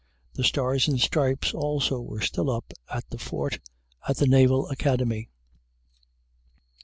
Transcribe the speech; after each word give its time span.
The 0.33 0.43
stars 0.43 0.87
and 0.87 0.99
stripes 0.99 1.53
also 1.53 2.01
were 2.01 2.21
still 2.21 2.49
up 2.49 2.73
at 2.91 3.07
the 3.11 3.19
fort 3.19 3.59
at 4.09 4.17
the 4.17 4.25
Naval 4.25 4.67
Academy. 4.69 5.29